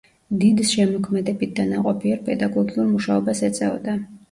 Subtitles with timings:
[0.43, 3.99] დიდს შემოქმედებით და ნაყოფიერ პედაგოგიურ მუშაობას ეწეოდა.